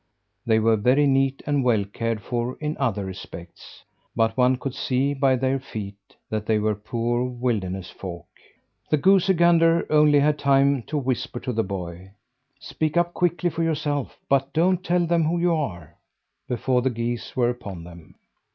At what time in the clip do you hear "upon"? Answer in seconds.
17.51-17.83